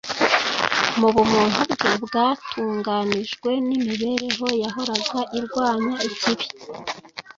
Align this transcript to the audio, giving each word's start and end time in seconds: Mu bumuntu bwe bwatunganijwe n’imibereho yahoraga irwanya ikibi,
Mu 0.99 1.09
bumuntu 1.15 1.59
bwe 1.71 1.91
bwatunganijwe 2.05 3.49
n’imibereho 3.67 4.45
yahoraga 4.63 5.19
irwanya 5.39 5.93
ikibi, 6.07 6.45